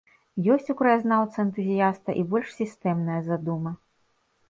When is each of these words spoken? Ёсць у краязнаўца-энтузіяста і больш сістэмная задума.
Ёсць 0.55 0.71
у 0.73 0.75
краязнаўца-энтузіяста 0.79 2.09
і 2.23 2.27
больш 2.35 2.59
сістэмная 2.59 3.23
задума. 3.33 3.79